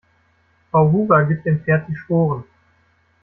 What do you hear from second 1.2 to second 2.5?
gibt dem Pferd die Sporen.